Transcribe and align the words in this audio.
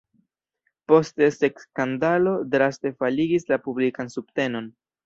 Poste 0.91 1.27
seksskandalo 1.35 2.35
draste 2.57 2.95
faligis 3.05 3.51
la 3.55 3.65
publikan 3.69 4.15
subtenon. 4.19 4.73